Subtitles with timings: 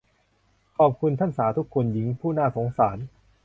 [0.75, 2.97] ขอรับ ท่านสาธุคุณ หญิงผู้น่าสงสาร